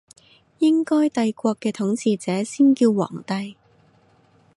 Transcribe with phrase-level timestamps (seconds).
[0.57, 3.55] 應該帝國嘅統治者先叫皇帝